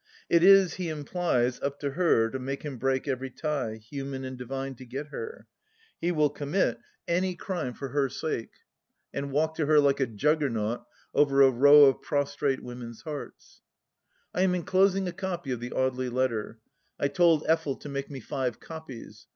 [0.29, 4.35] It is, he implies, up to her to make him break every tie, human and
[4.35, 5.45] divine, to get her;
[5.99, 8.51] he will commit any 62 THE LAST DITCH crime for her sake,
[9.13, 13.61] and walk to her, like a Juggernaut, over a row of prostrate women's hearts
[14.33, 16.57] I am enclosing a copy of the Audely letter.
[16.99, 19.27] I told Effel to make me five copies.